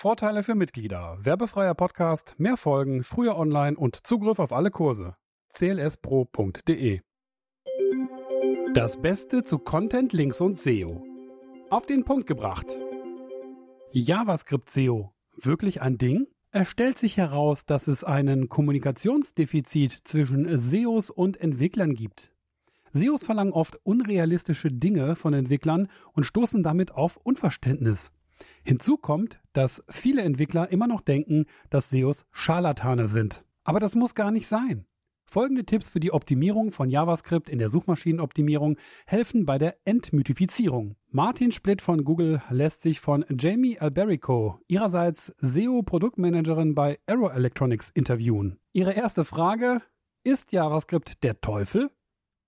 [0.00, 1.18] Vorteile für Mitglieder.
[1.20, 5.14] Werbefreier Podcast, mehr Folgen, früher online und Zugriff auf alle Kurse.
[5.52, 7.02] clspro.de
[8.72, 11.04] Das Beste zu Content, Links und SEO.
[11.68, 12.66] Auf den Punkt gebracht.
[13.92, 15.12] JavaScript SEO.
[15.36, 16.28] Wirklich ein Ding?
[16.50, 22.32] Es stellt sich heraus, dass es einen Kommunikationsdefizit zwischen SEOs und Entwicklern gibt.
[22.92, 28.12] SEOs verlangen oft unrealistische Dinge von Entwicklern und stoßen damit auf Unverständnis.
[28.62, 33.44] Hinzu kommt, dass viele Entwickler immer noch denken, dass SEOs Scharlatane sind.
[33.64, 34.86] Aber das muss gar nicht sein.
[35.24, 38.76] Folgende Tipps für die Optimierung von JavaScript in der Suchmaschinenoptimierung
[39.06, 40.96] helfen bei der Entmythifizierung.
[41.08, 48.58] Martin Splitt von Google lässt sich von Jamie Alberico, ihrerseits SEO-Produktmanagerin bei Aero Electronics, interviewen.
[48.72, 49.82] Ihre erste Frage,
[50.24, 51.92] ist JavaScript der Teufel?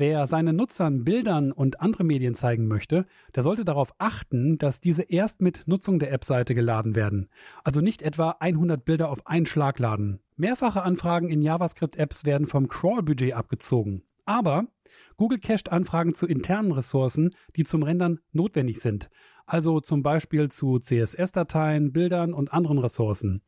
[0.00, 3.04] Wer seinen Nutzern Bildern und andere Medien zeigen möchte,
[3.34, 7.28] der sollte darauf achten, dass diese erst mit Nutzung der App-Seite geladen werden.
[7.64, 10.20] Also nicht etwa 100 Bilder auf einen Schlag laden.
[10.36, 14.04] Mehrfache Anfragen in JavaScript-Apps werden vom Crawl-Budget abgezogen.
[14.24, 14.68] Aber
[15.16, 19.10] Google cached Anfragen zu internen Ressourcen, die zum Rendern notwendig sind.
[19.46, 23.42] Also zum Beispiel zu CSS-Dateien, Bildern und anderen Ressourcen.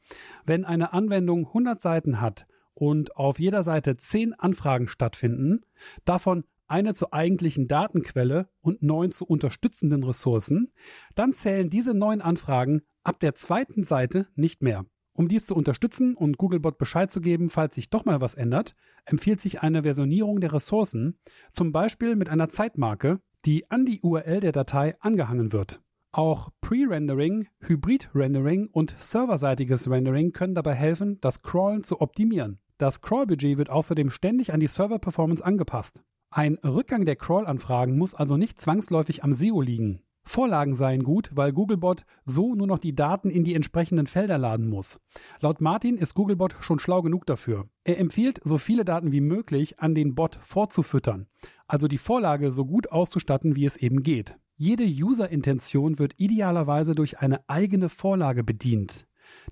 [0.47, 5.61] Wenn eine Anwendung 100 Seiten hat und auf jeder Seite zehn Anfragen stattfinden,
[6.05, 10.73] davon eine zur eigentlichen Datenquelle und neun zu unterstützenden Ressourcen,
[11.15, 14.87] dann zählen diese neun Anfragen ab der zweiten Seite nicht mehr.
[15.13, 18.77] Um dies zu unterstützen und Googlebot Bescheid zu geben, falls sich doch mal was ändert,
[19.05, 21.19] empfiehlt sich eine Versionierung der Ressourcen,
[21.53, 25.83] zum Beispiel mit einer Zeitmarke, die an die URL der Datei angehangen wird.
[26.13, 32.59] Auch Pre-Rendering, Hybrid-Rendering und serverseitiges Rendering können dabei helfen, das Crawlen zu optimieren.
[32.79, 36.03] Das Crawl-Budget wird außerdem ständig an die Server-Performance angepasst.
[36.31, 40.03] Ein Rückgang der Crawl-Anfragen muss also nicht zwangsläufig am SEO liegen.
[40.25, 44.69] Vorlagen seien gut, weil Googlebot so nur noch die Daten in die entsprechenden Felder laden
[44.69, 45.01] muss.
[45.41, 47.69] Laut Martin ist Googlebot schon schlau genug dafür.
[47.85, 51.27] Er empfiehlt, so viele Daten wie möglich an den Bot vorzufüttern,
[51.69, 54.37] also die Vorlage so gut auszustatten, wie es eben geht.
[54.63, 59.07] Jede User-Intention wird idealerweise durch eine eigene Vorlage bedient.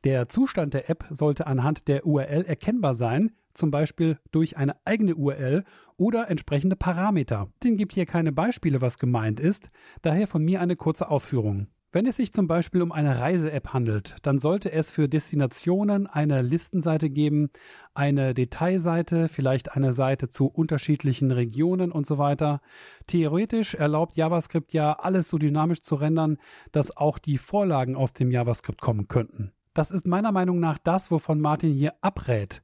[0.05, 5.15] Der Zustand der App sollte anhand der URL erkennbar sein, zum Beispiel durch eine eigene
[5.15, 5.65] URL
[5.97, 7.49] oder entsprechende Parameter.
[7.65, 9.71] Den gibt hier keine Beispiele, was gemeint ist,
[10.03, 11.69] daher von mir eine kurze Ausführung.
[11.91, 16.43] Wenn es sich zum Beispiel um eine Reise-App handelt, dann sollte es für Destinationen eine
[16.43, 17.49] Listenseite geben,
[17.94, 22.60] eine Detailseite, vielleicht eine Seite zu unterschiedlichen Regionen und so weiter.
[23.06, 26.37] Theoretisch erlaubt JavaScript ja alles so dynamisch zu rendern,
[26.72, 29.53] dass auch die Vorlagen aus dem JavaScript kommen könnten.
[29.72, 32.62] Das ist meiner Meinung nach das, wovon Martin hier abrät.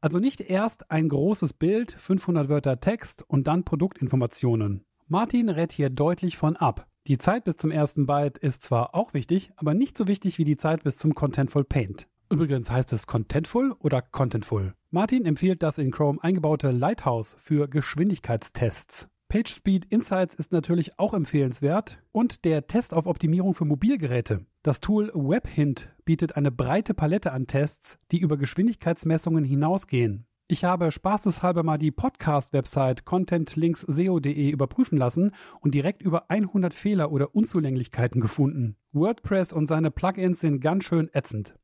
[0.00, 4.84] Also nicht erst ein großes Bild, 500 Wörter Text und dann Produktinformationen.
[5.08, 6.86] Martin rät hier deutlich von ab.
[7.08, 10.44] Die Zeit bis zum ersten Byte ist zwar auch wichtig, aber nicht so wichtig wie
[10.44, 12.06] die Zeit bis zum Contentful Paint.
[12.32, 14.72] Übrigens heißt es Contentful oder Contentful.
[14.90, 19.08] Martin empfiehlt das in Chrome eingebaute Lighthouse für Geschwindigkeitstests.
[19.28, 24.46] PageSpeed Insights ist natürlich auch empfehlenswert und der Test auf Optimierung für Mobilgeräte.
[24.62, 30.26] Das Tool WebHint bietet eine breite Palette an Tests, die über Geschwindigkeitsmessungen hinausgehen.
[30.46, 37.34] Ich habe spaßeshalber mal die Podcast-Website contentlinkseo.de überprüfen lassen und direkt über 100 Fehler oder
[37.34, 38.76] Unzulänglichkeiten gefunden.
[38.92, 41.54] WordPress und seine Plugins sind ganz schön ätzend.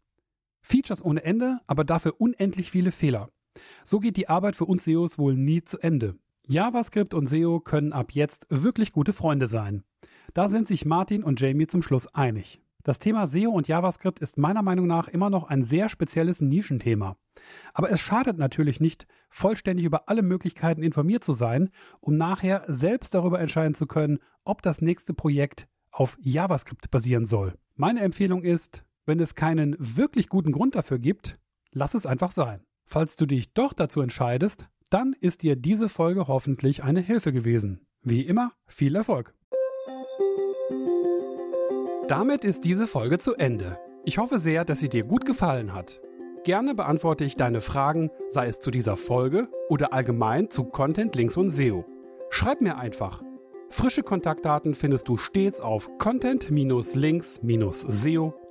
[0.67, 3.31] Features ohne Ende, aber dafür unendlich viele Fehler.
[3.85, 6.17] So geht die Arbeit für uns SEOs wohl nie zu Ende.
[6.49, 9.85] JavaScript und SEO können ab jetzt wirklich gute Freunde sein.
[10.35, 12.61] Da sind sich Martin und Jamie zum Schluss einig.
[12.83, 17.17] Das Thema SEO und JavaScript ist meiner Meinung nach immer noch ein sehr spezielles Nischenthema.
[17.73, 21.71] Aber es schadet natürlich nicht, vollständig über alle Möglichkeiten informiert zu sein,
[22.01, 27.55] um nachher selbst darüber entscheiden zu können, ob das nächste Projekt auf JavaScript basieren soll.
[27.77, 31.38] Meine Empfehlung ist, wenn es keinen wirklich guten Grund dafür gibt,
[31.73, 32.64] lass es einfach sein.
[32.85, 37.87] Falls du dich doch dazu entscheidest, dann ist dir diese Folge hoffentlich eine Hilfe gewesen.
[38.03, 39.32] Wie immer, viel Erfolg.
[42.08, 43.79] Damit ist diese Folge zu Ende.
[44.05, 46.00] Ich hoffe sehr, dass sie dir gut gefallen hat.
[46.44, 51.37] Gerne beantworte ich deine Fragen, sei es zu dieser Folge oder allgemein zu Content, Links
[51.37, 51.85] und SEO.
[52.31, 53.23] Schreib mir einfach.
[53.69, 55.91] Frische Kontaktdaten findest du stets auf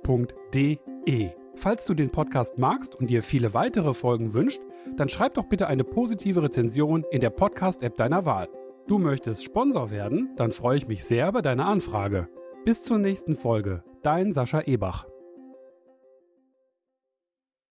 [0.06, 1.30] content-links-seo.de.
[1.58, 4.60] Falls du den Podcast magst und dir viele weitere Folgen wünscht,
[4.96, 8.48] dann schreib doch bitte eine positive Rezension in der Podcast-App deiner Wahl.
[8.86, 10.30] Du möchtest Sponsor werden?
[10.36, 12.28] Dann freue ich mich sehr über deine Anfrage.
[12.64, 13.82] Bis zur nächsten Folge.
[14.02, 15.06] Dein Sascha Ebach.